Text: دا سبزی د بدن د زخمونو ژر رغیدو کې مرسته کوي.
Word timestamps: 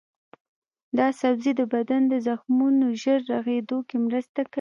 دا 0.97 1.07
سبزی 1.21 1.51
د 1.59 1.61
بدن 1.73 2.01
د 2.07 2.13
زخمونو 2.27 2.85
ژر 3.01 3.19
رغیدو 3.31 3.77
کې 3.87 3.97
مرسته 4.05 4.39
کوي. 4.43 4.49